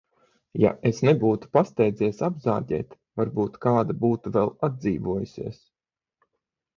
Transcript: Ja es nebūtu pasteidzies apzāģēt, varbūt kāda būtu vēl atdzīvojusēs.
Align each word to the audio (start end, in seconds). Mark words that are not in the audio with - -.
Ja 0.61 0.69
es 0.89 0.99
nebūtu 1.09 1.49
pasteidzies 1.57 2.23
apzāģēt, 2.27 2.95
varbūt 3.21 3.59
kāda 3.65 3.95
būtu 4.07 4.33
vēl 4.39 4.49
atdzīvojusēs. 4.69 5.61